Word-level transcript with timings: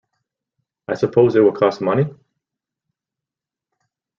I 0.87 0.95
suppose 0.95 1.35
it 1.35 1.41
will 1.41 1.51
cost 1.51 1.79
money? 1.79 2.05